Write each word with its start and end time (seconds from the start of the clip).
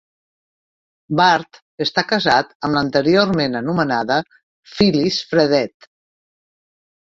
Bart 1.19 1.59
està 1.85 2.03
casat 2.13 2.57
amb 2.69 2.79
l'anteriorment 2.79 3.59
anomenada 3.61 4.19
Phyllis 4.75 5.23
Fredette. 5.31 5.93